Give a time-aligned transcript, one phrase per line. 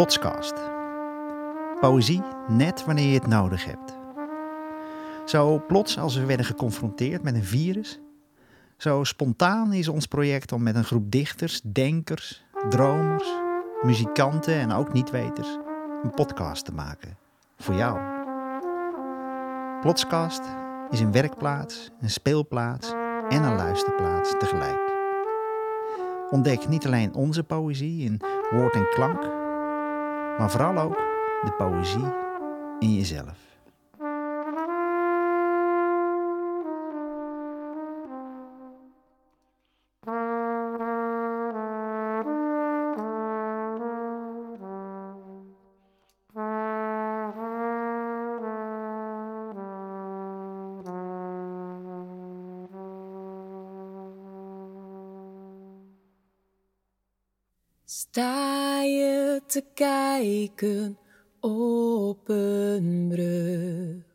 [0.00, 0.54] Plotscast.
[1.80, 3.98] Poëzie net wanneer je het nodig hebt.
[5.24, 8.00] Zo plots als we werden geconfronteerd met een virus.
[8.76, 13.28] Zo spontaan is ons project om met een groep dichters, denkers, dromers,
[13.82, 15.58] muzikanten en ook niet-weters
[16.02, 17.16] een podcast te maken.
[17.56, 17.98] Voor jou.
[19.80, 20.42] Plotscast
[20.90, 22.92] is een werkplaats, een speelplaats
[23.28, 24.92] en een luisterplaats tegelijk.
[26.30, 29.39] Ontdek niet alleen onze poëzie in woord en klank,
[30.40, 30.96] maar vooral ook
[31.44, 32.12] de poëzie
[32.78, 33.48] in jezelf.
[57.84, 59.19] Sta je
[59.50, 60.98] te kijken
[61.40, 64.08] op een brug?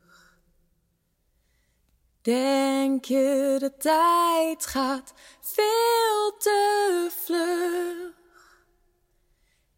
[2.21, 8.13] Denk je de tijd gaat veel te vlug?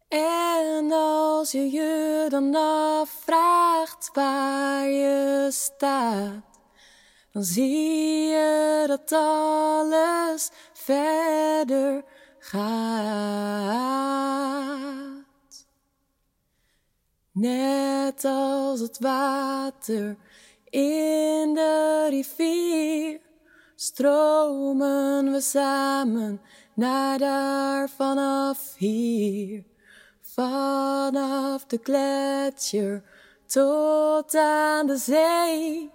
[0.08, 6.60] En als je je dan afvraagt waar je staat,
[7.32, 12.04] dan zie je dat alles verder
[12.38, 13.68] gaat.
[17.38, 20.16] Net als het water
[20.70, 23.20] in de rivier
[23.74, 26.40] stromen we samen
[26.74, 29.64] naar daar vanaf hier.
[30.20, 33.02] Vanaf de gletsjer
[33.46, 35.90] tot aan de zee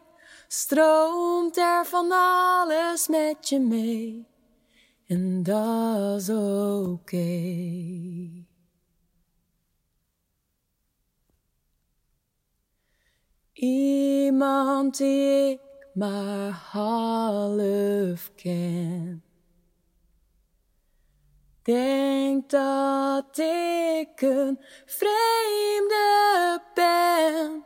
[0.48, 4.28] stroomt er van alles met je mee.
[5.08, 7.22] En dat is oké.
[13.64, 15.60] Iemand die ik
[15.94, 19.24] maar half ken.
[21.62, 27.64] Denk dat ik een vreemde ben.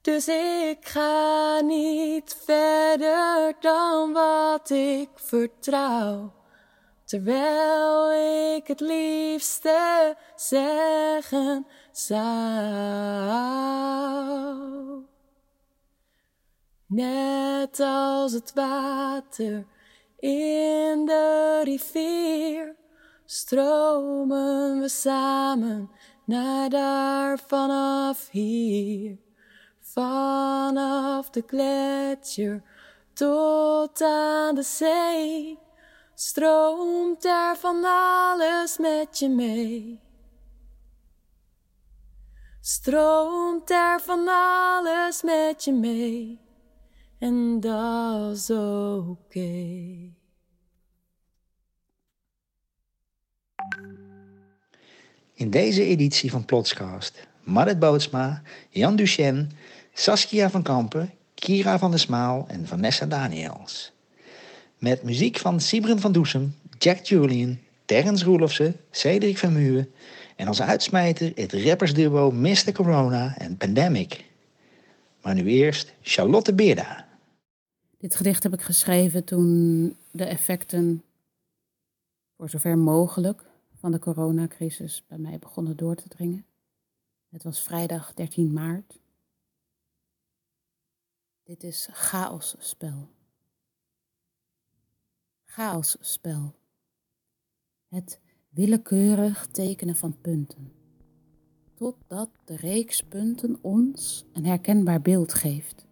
[0.00, 6.41] Dus ik ga niet verder dan wat ik vertrouw.
[7.12, 8.12] Terwijl
[8.56, 12.20] ik het liefste zeggen zou.
[16.86, 19.66] Net als het water
[20.18, 22.76] in de rivier
[23.24, 25.90] stromen we samen
[26.24, 29.18] naar daar vanaf hier.
[29.80, 32.62] Vanaf de gletsjer
[33.12, 35.58] tot aan de zee
[36.14, 40.00] stroomt er van alles met je mee.
[42.60, 46.40] Stroomt er van alles met je mee.
[47.18, 50.20] En dat is oké.
[55.34, 59.46] In deze editie van Plotscast Marit Bootsma, Jan Duchenne,
[59.92, 63.91] Saskia van Kampen, Kira van der Smaal en Vanessa Daniels.
[64.82, 69.92] Met muziek van Sibren van Doesem, Jack Julian, Terrence Roelofsen, Cedric van Muren
[70.36, 72.72] en als uitsmijter het rappersduo Mr.
[72.72, 74.24] Corona en Pandemic.
[75.20, 77.08] Maar nu eerst Charlotte Beerda.
[77.98, 81.02] Dit gedicht heb ik geschreven toen de effecten,
[82.36, 83.44] voor zover mogelijk,
[83.74, 86.44] van de coronacrisis bij mij begonnen door te dringen.
[87.30, 89.00] Het was vrijdag 13 maart.
[91.44, 93.08] Dit is chaosspel.
[95.54, 96.54] Chaosspel.
[97.88, 100.72] Het willekeurig tekenen van punten.
[101.74, 105.86] Totdat de reeks punten ons een herkenbaar beeld geeft.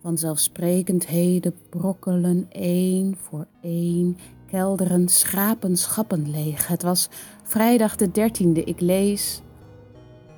[0.00, 4.16] Vanzelfsprekendheden brokkelen één voor één,
[4.46, 6.66] kelderen schrapen schappen leeg.
[6.66, 7.08] Het was
[7.42, 8.64] vrijdag de dertiende.
[8.64, 9.42] Ik lees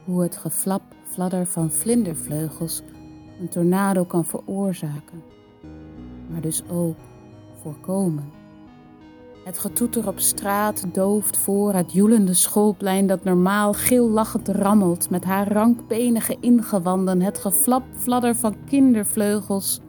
[0.04, 2.82] hoe het geflap, fladder van vlindervleugels
[3.40, 5.22] een tornado kan veroorzaken,
[6.28, 7.09] maar dus ook
[7.62, 8.38] voorkomen.
[9.44, 15.24] Het getoeter op straat dooft voor het joelende schoolplein dat normaal gil lachend rammelt met
[15.24, 17.46] haar rankbenige ingewanden, het
[17.96, 19.80] fladder van kindervleugels,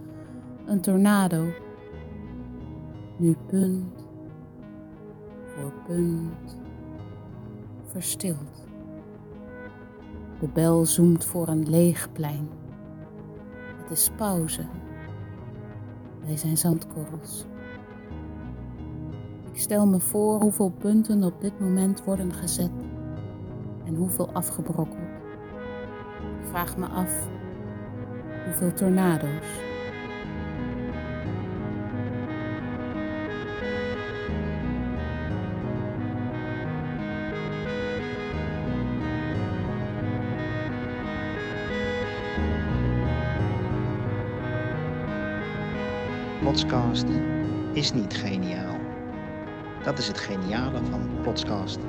[0.65, 1.45] een tornado.
[3.18, 4.06] Nu punt
[5.45, 6.57] voor punt
[7.85, 8.67] verstild.
[10.39, 12.50] De bel zoemt voor een leeg plein.
[13.81, 14.65] Het is pauze.
[16.25, 17.45] Wij zijn zandkorrels.
[19.51, 22.71] Ik stel me voor hoeveel punten op dit moment worden gezet.
[23.86, 24.98] en hoeveel afgebrokkeld.
[26.42, 27.27] Ik vraag me af
[28.45, 29.30] hoeveel tornado's.
[46.39, 47.24] Plotscasten
[47.74, 48.80] is niet geniaal.
[49.83, 51.79] Dat is het geniale van Plotscast.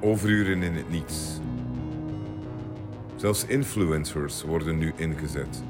[0.00, 1.40] Overuren in het niets.
[3.16, 5.62] Zelfs influencers worden nu ingezet.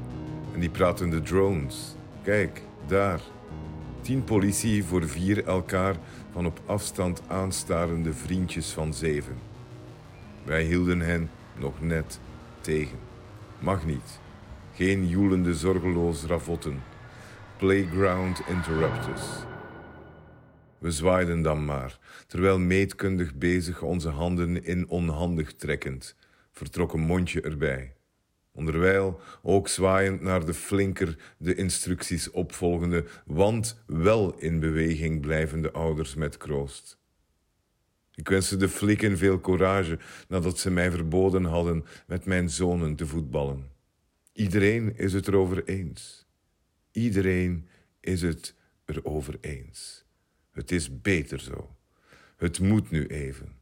[0.53, 1.95] En die praten de drones.
[2.23, 3.21] Kijk, daar.
[4.01, 5.95] Tien politie voor vier elkaar
[6.31, 9.35] van op afstand aanstarende vriendjes van zeven.
[10.43, 12.19] Wij hielden hen nog net
[12.61, 12.97] tegen.
[13.59, 14.19] Mag niet.
[14.77, 16.83] Geen joelende zorgeloos ravotten.
[17.57, 19.21] Playground interruptus.
[20.77, 26.15] We zwaaiden dan maar, terwijl meetkundig bezig onze handen in onhandig trekkend,
[26.51, 27.93] vertrokken mondje erbij.
[28.51, 36.15] Onderwijl ook zwaaiend naar de flinker de instructies opvolgende, want wel in beweging blijvende ouders
[36.15, 36.99] met kroost.
[38.15, 43.07] Ik wenste de flikken veel courage nadat ze mij verboden hadden met mijn zonen te
[43.07, 43.76] voetballen.
[44.37, 46.27] Iedereen is het erover eens.
[46.91, 47.67] Iedereen
[47.99, 48.55] is het
[48.85, 50.05] erover eens.
[50.51, 51.75] Het is beter zo.
[52.35, 53.59] Het moet nu even.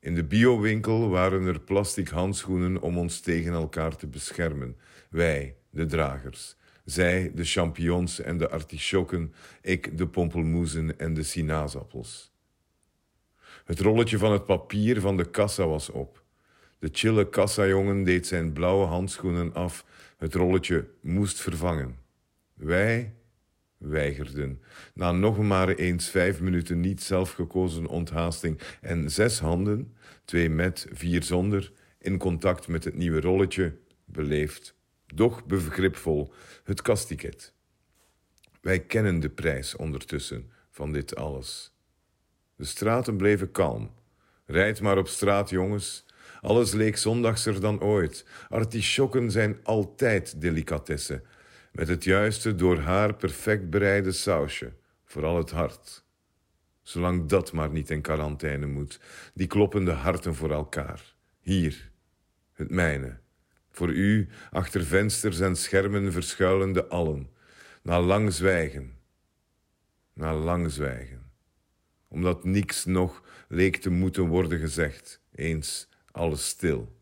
[0.00, 4.76] In de biowinkel waren er plastic handschoenen om ons tegen elkaar te beschermen.
[5.10, 6.56] Wij, de dragers.
[6.84, 9.34] Zij, de champignons en de artichokken.
[9.62, 12.32] Ik, de pompelmoezen en de sinaasappels.
[13.64, 16.24] Het rolletje van het papier van de kassa was op.
[16.78, 19.84] De chille kassajongen deed zijn blauwe handschoenen af.
[20.16, 21.98] Het rolletje moest vervangen.
[22.54, 23.14] Wij
[23.78, 24.62] weigerden.
[24.94, 31.22] Na nog maar eens vijf minuten niet zelfgekozen onthaasting en zes handen, twee met, vier
[31.22, 34.74] zonder, in contact met het nieuwe rolletje, beleefd,
[35.06, 36.32] doch begripvol,
[36.64, 37.52] het kasttiket.
[38.60, 41.74] Wij kennen de prijs ondertussen van dit alles.
[42.56, 43.90] De straten bleven kalm.
[44.46, 46.05] Rijd maar op straat, jongens.
[46.46, 48.24] Alles leek zondagser dan ooit.
[48.48, 51.22] Artisjokken zijn altijd delicatessen.
[51.72, 54.72] Met het juiste, door haar perfect bereide sausje.
[55.04, 56.04] Vooral het hart.
[56.82, 59.00] Zolang dat maar niet in quarantaine moet.
[59.34, 61.14] Die kloppende harten voor elkaar.
[61.40, 61.90] Hier,
[62.52, 63.18] het mijne.
[63.70, 67.30] Voor u, achter vensters en schermen verschuilende allen.
[67.82, 68.98] Na lang zwijgen.
[70.12, 71.24] Na lang zwijgen
[72.08, 76.94] omdat niks nog leek te moeten worden gezegd, eens alles stil.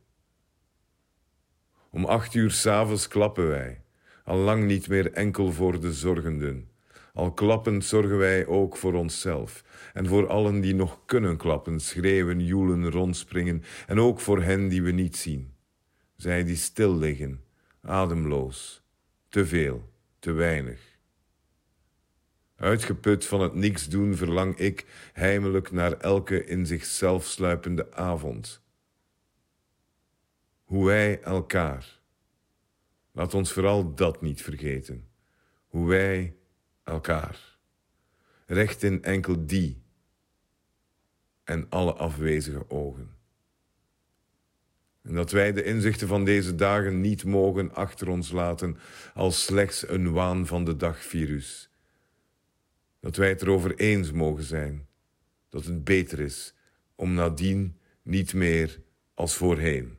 [1.90, 3.82] Om acht uur s'avonds klappen wij,
[4.24, 6.68] al lang niet meer enkel voor de zorgenden.
[7.12, 12.44] Al klappend zorgen wij ook voor onszelf en voor allen die nog kunnen klappen, schreeuwen,
[12.44, 15.54] joelen, rondspringen en ook voor hen die we niet zien.
[16.16, 17.44] Zij die stil liggen,
[17.80, 18.82] ademloos,
[19.28, 19.88] te veel,
[20.18, 20.80] te weinig.
[22.56, 28.63] Uitgeput van het niks doen verlang ik heimelijk naar elke in zichzelf sluipende avond.
[30.64, 32.00] Hoe wij elkaar.
[33.12, 35.08] Laat ons vooral dat niet vergeten.
[35.66, 36.36] Hoe wij
[36.82, 37.58] elkaar.
[38.46, 39.82] Recht in enkel die
[41.44, 43.16] en alle afwezige ogen.
[45.02, 48.76] En dat wij de inzichten van deze dagen niet mogen achter ons laten
[49.14, 51.68] als slechts een waan van de dagvirus
[53.04, 54.86] dat wij het erover eens mogen zijn
[55.48, 56.54] dat het beter is
[56.94, 58.80] om nadien niet meer
[59.14, 59.96] als voorheen.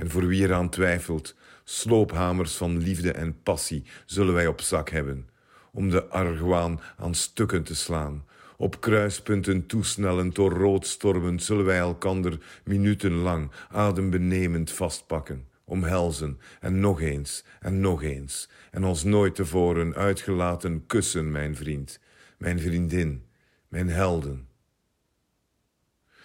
[0.00, 5.28] En voor wie eraan twijfelt, sloophamers van liefde en passie zullen wij op zak hebben,
[5.72, 8.24] om de argwaan aan stukken te slaan.
[8.56, 17.00] Op kruispunten toesnellend door rood stormend zullen wij elkander minutenlang adembenemend vastpakken omhelzen en nog
[17.00, 22.00] eens en nog eens en ons nooit tevoren uitgelaten kussen, mijn vriend,
[22.38, 23.24] mijn vriendin,
[23.68, 24.48] mijn helden.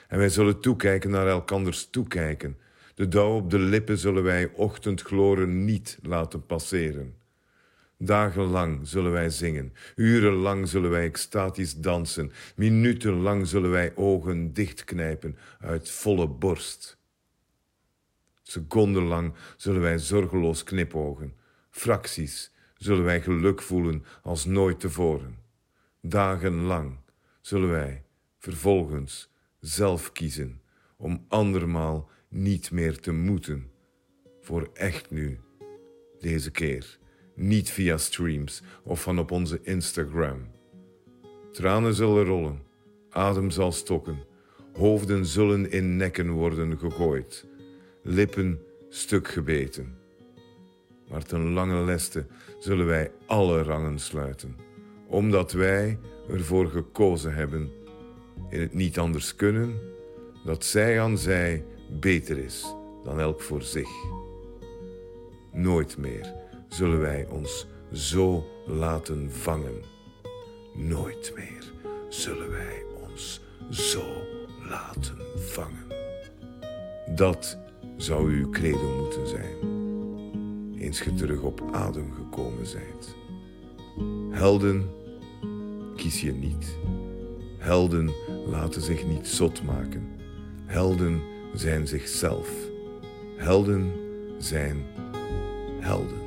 [0.07, 2.57] En wij zullen toekijken naar elkanders toekijken.
[2.95, 7.15] De dauw op de lippen zullen wij ochtendgloren niet laten passeren.
[7.97, 15.91] Dagenlang zullen wij zingen, urenlang zullen wij extatisch dansen, minutenlang zullen wij ogen dichtknijpen uit
[15.91, 16.97] volle borst.
[18.41, 21.33] Secondenlang zullen wij zorgeloos knipogen.
[21.69, 25.37] Fracties zullen wij geluk voelen als nooit tevoren.
[26.01, 26.97] Dagenlang
[27.41, 28.03] zullen wij
[28.39, 30.61] vervolgens zelf kiezen
[30.97, 33.71] om andermaal niet meer te moeten.
[34.41, 35.39] Voor echt nu,
[36.19, 36.97] deze keer,
[37.35, 40.47] niet via streams of van op onze Instagram.
[41.51, 42.61] Tranen zullen rollen,
[43.09, 44.17] adem zal stokken,
[44.73, 47.45] hoofden zullen in nekken worden gegooid,
[48.03, 49.97] lippen stuk gebeten.
[51.09, 52.25] Maar ten lange leste
[52.59, 54.55] zullen wij alle rangen sluiten,
[55.07, 55.99] omdat wij
[56.29, 57.71] ervoor gekozen hebben
[58.49, 59.79] in het niet anders kunnen
[60.45, 63.89] dat zij aan zij beter is dan elk voor zich.
[65.51, 66.33] Nooit meer
[66.67, 69.81] zullen wij ons zo laten vangen.
[70.73, 71.73] Nooit meer
[72.09, 74.03] zullen wij ons zo
[74.69, 75.85] laten vangen.
[77.15, 77.57] Dat
[77.97, 79.55] zou uw credo moeten zijn,
[80.79, 83.15] eens ge terug op adem gekomen zijt.
[84.29, 84.89] Helden
[85.95, 86.77] kies je niet.
[87.57, 88.11] Helden
[88.47, 90.09] laten zich niet zot maken.
[90.65, 91.21] Helden
[91.57, 92.49] zijn zichzelf.
[93.37, 93.91] Helden
[94.37, 94.85] zijn
[95.79, 96.23] helden.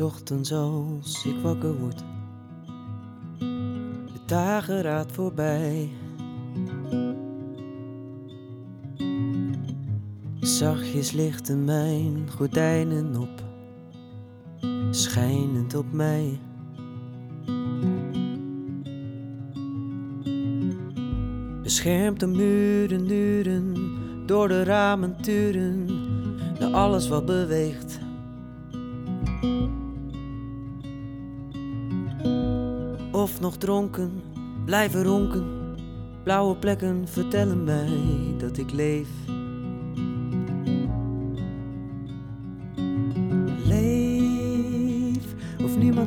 [0.00, 1.98] Ochtends als ik wakker word,
[4.12, 5.90] de dagen raad voorbij.
[10.64, 13.42] Zachtjes lichten mijn gordijnen op,
[14.90, 16.38] schijnend op mij.
[21.62, 23.74] Beschermd door muren, duren,
[24.26, 25.84] door de ramen turen,
[26.58, 27.98] naar alles wat beweegt.
[33.12, 34.22] Of nog dronken,
[34.64, 35.44] blijven ronken,
[36.22, 37.98] blauwe plekken vertellen mij
[38.38, 38.72] dat ik.
[38.72, 39.08] Leef,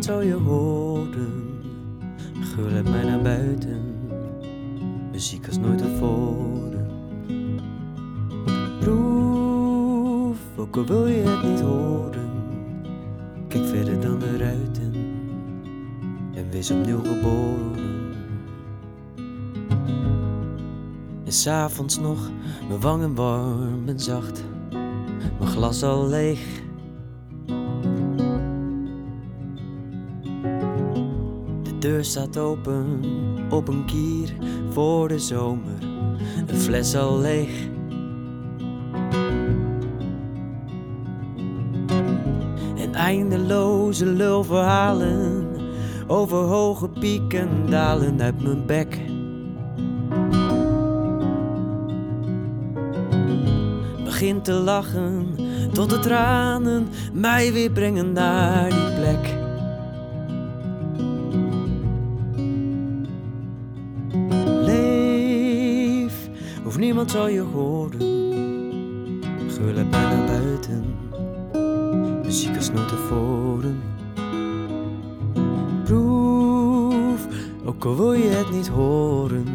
[0.07, 1.61] zou je horen.
[2.39, 3.81] Gul het mij naar buiten,
[5.11, 6.87] muziek als nooit tevoren.
[8.79, 12.29] Proef, ook al wil je het niet horen.
[13.47, 14.93] Kijk verder dan de ruiten
[16.33, 18.13] en wees opnieuw geboren.
[21.25, 22.29] En s'avonds nog,
[22.67, 24.43] mijn wangen warm en zacht,
[25.39, 26.65] mijn glas al leeg.
[31.79, 32.99] De deur staat open
[33.49, 34.33] op een kier
[34.69, 35.81] voor de zomer,
[36.47, 37.67] een fles al leeg.
[42.77, 45.47] En eindeloze lulverhalen
[46.07, 48.99] over hoge pieken dalen uit mijn bek.
[54.03, 55.35] Begin te lachen
[55.73, 59.46] tot de tranen mij weer brengen naar die plek.
[66.97, 67.97] Niemand zal je horen.
[69.89, 70.83] Mij naar buiten,
[72.23, 73.81] muziek als nooit tevoren.
[75.83, 77.27] Proef,
[77.65, 79.45] ook al wil je het niet horen.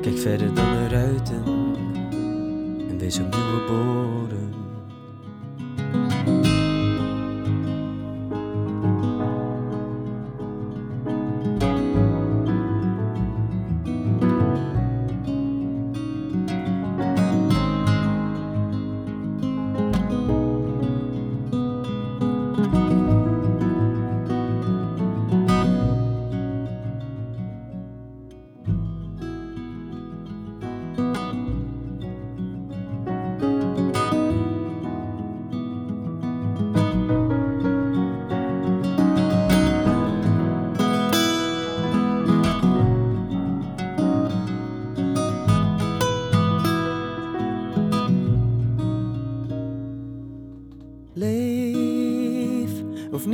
[0.00, 1.44] Kijk verder dan de ruiten
[2.88, 4.41] en wees opnieuw geboren.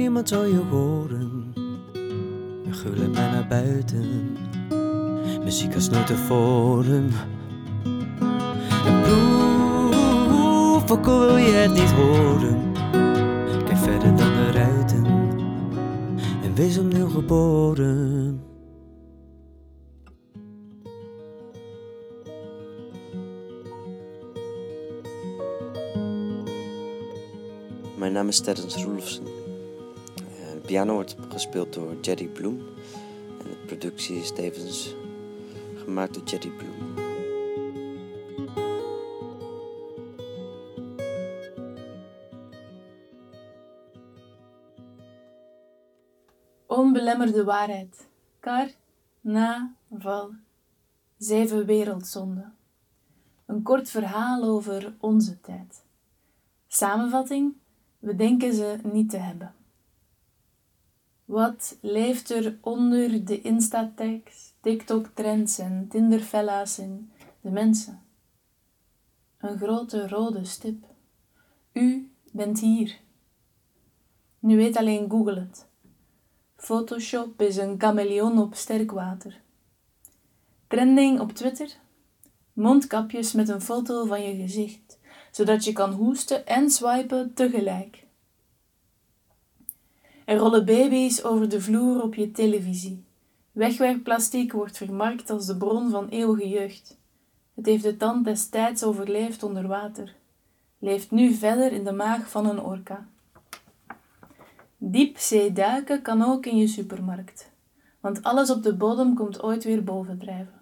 [0.09, 1.53] Niemand zal je horen.
[2.65, 4.37] En gul het mij naar buiten,
[5.45, 7.11] muziek als nooit tevoren.
[8.87, 12.73] En proef, wil je het niet horen.
[13.65, 15.07] Kijk verder dan de ruiten
[16.43, 18.41] en wees opnieuw geboren.
[27.97, 29.38] Mijn naam is Terrence Roelofsen.
[30.69, 32.59] Piano wordt gespeeld door Jerry Bloem.
[33.39, 34.95] En de productie is tevens
[35.77, 37.07] gemaakt door Jerry Bloem.
[46.67, 48.09] onbelemmerde waarheid.
[48.41, 50.35] Carnaval.
[51.19, 52.57] Zeven wereldzonden.
[53.47, 55.85] Een kort verhaal over onze tijd.
[56.67, 57.55] Samenvatting:
[57.99, 59.58] we denken ze niet te hebben.
[61.29, 68.03] Wat leeft er onder de Insta-tags, TikTok-trends en Tinder-fella's in de mensen?
[69.39, 70.85] Een grote rode stip.
[71.73, 72.99] U bent hier.
[74.39, 75.67] Nu weet alleen Google het.
[76.57, 79.41] Photoshop is een chameleon op sterk water.
[80.69, 81.77] Trending op Twitter?
[82.53, 84.99] Mondkapjes met een foto van je gezicht,
[85.31, 88.07] zodat je kan hoesten en swipen tegelijk.
[90.29, 93.05] Er rollen baby's over de vloer op je televisie.
[93.53, 96.99] Wegwerpplastic wordt vermarkt als de bron van eeuwige jeugd.
[97.55, 100.15] Het heeft de tand des tijds overleefd onder water.
[100.79, 103.07] Leeft nu verder in de maag van een orka.
[104.77, 107.51] Diepzee duiken kan ook in je supermarkt,
[108.01, 110.61] want alles op de bodem komt ooit weer bovendrijven.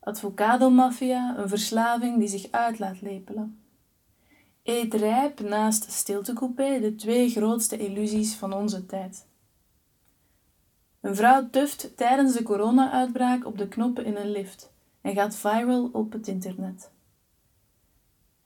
[0.00, 3.61] Advocado-maffia, een verslaving die zich uit laat lepelen.
[4.62, 9.26] Eet rijp naast stiltecoupé, de twee grootste illusies van onze tijd.
[11.00, 15.88] Een vrouw tuft tijdens de corona-uitbraak op de knoppen in een lift en gaat viral
[15.92, 16.90] op het internet.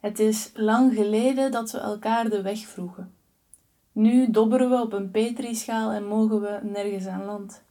[0.00, 3.14] Het is lang geleden dat we elkaar de weg vroegen.
[3.92, 7.62] Nu dobberen we op een petrischaal en mogen we nergens aan land.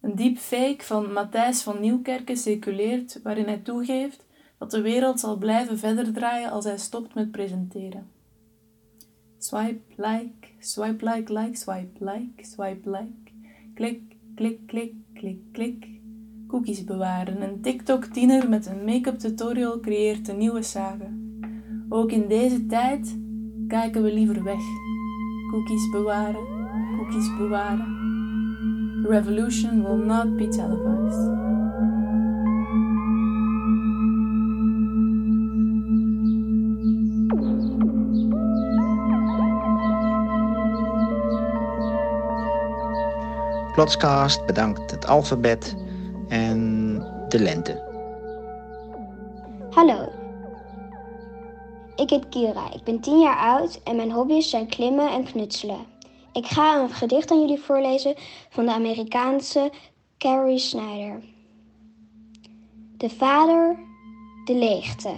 [0.00, 4.24] Een deepfake van Matthijs van Nieuwkerken circuleert waarin hij toegeeft
[4.62, 8.06] dat de wereld zal blijven verder draaien als hij stopt met presenteren.
[9.38, 13.32] Swipe like, swipe like, like, swipe like, swipe like.
[13.74, 14.00] Klik,
[14.34, 15.86] klik, klik, klik, klik.
[16.46, 17.42] Cookies bewaren.
[17.42, 21.10] Een TikTok-tiener met een make-up tutorial creëert een nieuwe sage.
[21.88, 23.18] Ook in deze tijd
[23.68, 24.62] kijken we liever weg.
[25.50, 26.46] Cookies bewaren,
[26.96, 28.00] cookies bewaren.
[29.02, 31.51] The revolution will not be televised.
[43.72, 45.76] Plotscast bedankt het alfabet
[46.28, 47.90] en de lente.
[49.70, 50.08] Hallo.
[51.96, 55.86] Ik heet Kira, ik ben 10 jaar oud en mijn hobby's zijn klimmen en knutselen.
[56.32, 58.14] Ik ga een gedicht aan jullie voorlezen
[58.50, 59.72] van de Amerikaanse
[60.18, 61.22] Carrie Snyder.
[62.96, 63.78] De vader,
[64.44, 65.14] de leegte.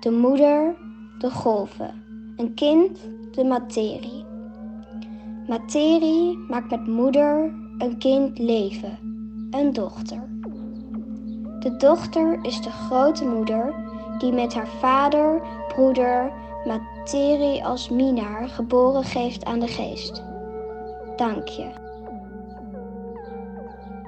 [0.00, 0.76] De moeder,
[1.18, 2.04] de golven.
[2.36, 2.98] Een kind,
[3.30, 4.27] de materie.
[5.48, 8.98] Materie maakt met moeder een kind leven,
[9.50, 10.28] een dochter.
[11.60, 13.74] De dochter is de grote moeder
[14.18, 16.32] die met haar vader, broeder,
[16.64, 20.22] materie als minaar geboren geeft aan de geest.
[21.16, 21.70] Dank je.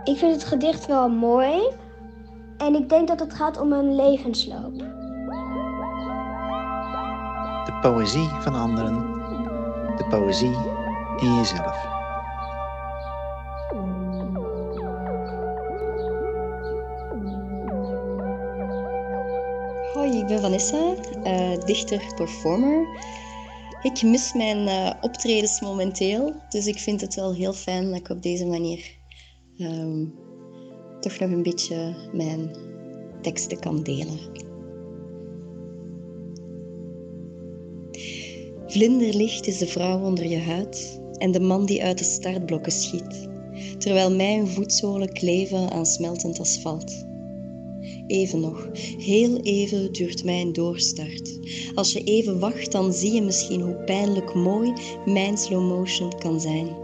[0.05, 1.69] Ik vind het gedicht wel mooi
[2.57, 4.79] en ik denk dat het gaat om een levensloop.
[7.65, 8.95] De poëzie van anderen,
[9.97, 10.79] de poëzie
[11.21, 11.99] in jezelf.
[19.93, 22.87] Hoi, ik ben Vanessa, uh, dichter-performer.
[23.83, 28.09] Ik mis mijn uh, optredens momenteel, dus ik vind het wel heel fijn dat ik
[28.09, 28.99] op deze manier
[29.59, 30.15] um,
[31.01, 32.57] toch nog een beetje mijn
[33.23, 34.19] teksten kan delen.
[38.67, 43.29] Vlinderlicht is de vrouw onder je huid en de man die uit de startblokken schiet,
[43.79, 47.05] terwijl mijn voetzolen kleven aan smeltend asfalt.
[48.07, 51.39] Even nog, heel even duurt mijn doorstart.
[51.75, 54.73] Als je even wacht, dan zie je misschien hoe pijnlijk mooi
[55.05, 56.77] mijn slow motion kan zijn.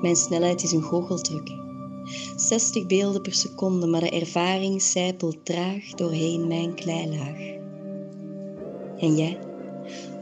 [0.00, 1.60] Mijn snelheid is een goocheltruc.
[2.36, 7.38] 60 beelden per seconde, maar de ervaring sijpelt traag doorheen mijn kleilaag.
[8.98, 9.38] En jij?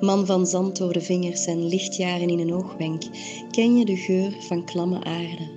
[0.01, 3.03] Man van zand door de vingers en lichtjaren in een oogwenk,
[3.51, 5.49] ken je de geur van klamme aarde?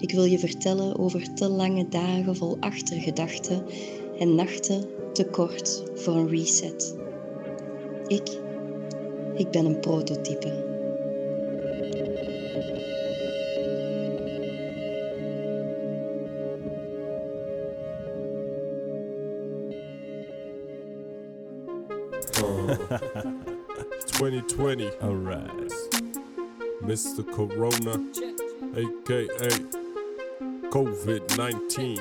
[0.00, 3.64] Ik wil je vertellen over te lange dagen vol achtergedachten
[4.18, 6.96] en nachten te kort voor een reset.
[8.06, 8.38] Ik,
[9.36, 10.77] ik ben een prototype.
[24.42, 25.02] ...2020.
[25.02, 25.72] Alright.
[26.82, 27.24] Mr.
[27.34, 27.94] Corona,
[28.76, 29.50] aka
[30.70, 31.98] COVID 19.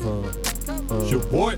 [0.00, 1.04] Uh, uh.
[1.06, 1.56] Your boy.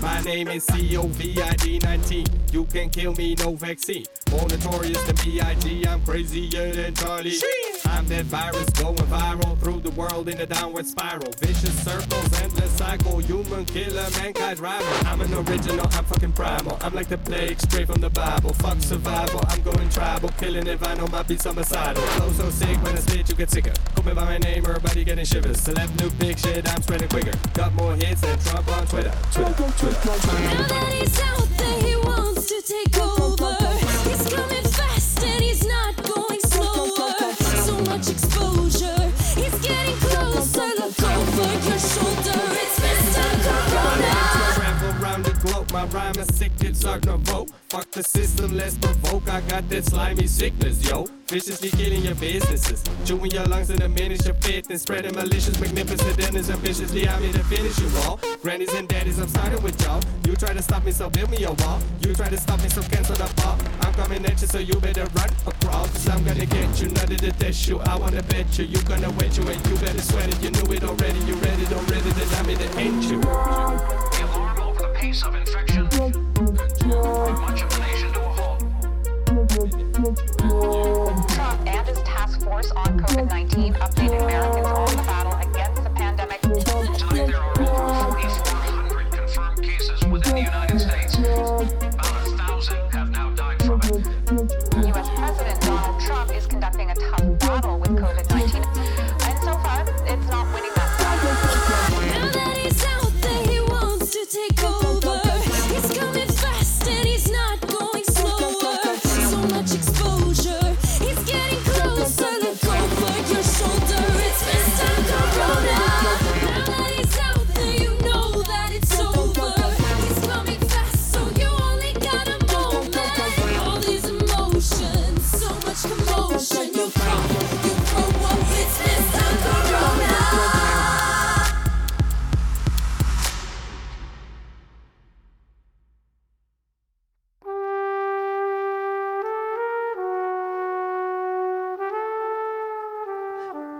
[0.00, 2.26] My name is COVID 19.
[2.52, 4.06] You can kill me, no vaccine.
[4.30, 5.86] More notorious than B.I.G.
[5.86, 7.34] I'm crazier than Charlie.
[7.86, 11.32] I'm that virus going viral through the world in a downward spiral.
[11.38, 13.18] Vicious circles, endless cycle.
[13.18, 15.08] Human killer, mankind's rival.
[15.08, 16.78] I'm an original, I'm fucking primal.
[16.80, 18.52] I'm like the plague, straight from the Bible.
[18.54, 20.28] Fuck survival, I'm going tribal.
[20.38, 22.02] Killing if I know my beats homicidal.
[22.02, 23.72] Flow so sick when I spit, you get sicker.
[23.96, 25.56] Call me by my name, everybody getting shivers.
[25.56, 27.36] Celeb new big shit, I'm spreading quicker.
[27.54, 29.12] Got more hits than Trump on Twitter.
[29.32, 30.26] Twitter, Twitter, Twitter.
[30.28, 33.59] Now that he's out there, he wants to take over.
[45.92, 46.14] Rhyme
[46.80, 47.50] it's hard to vote.
[47.68, 49.28] Fuck the system, let's provoke.
[49.28, 51.06] I got that slimy sickness, yo.
[51.26, 56.18] Viciously killing your businesses, chewing your lungs in a miniature fit, and spreading malicious, magnificent,
[56.26, 58.18] and as ambitiously I'm here to finish you all.
[58.42, 60.02] Grannies and daddies, I'm starting with y'all.
[60.26, 61.80] You try to stop me, so build me a wall.
[62.00, 63.58] You try to stop me, so cancel the ball.
[63.82, 65.86] I'm coming at you, so you better run or crawl.
[65.86, 67.78] Cause I'm gonna get you, nothing to test you.
[67.80, 70.42] I wanna bet you, you gonna wet you, and you better sweat it.
[70.42, 73.20] You knew it already, you read it already, then I'm here to end you.
[73.20, 75.69] The alarm over the pace of infection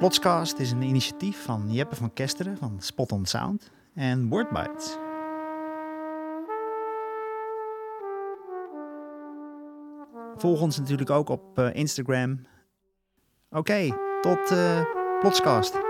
[0.01, 4.97] Plotscast is een initiatief van Jeppe van Kesteren van Spot on Sound en Wordbites.
[10.37, 12.47] Volg ons natuurlijk ook op eh, Instagram.
[13.51, 13.89] Oké,
[14.21, 14.83] tot eh
[15.21, 15.90] Plotscast.